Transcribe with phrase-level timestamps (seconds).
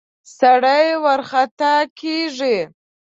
[0.37, 2.57] سړی ورخطا کېږي.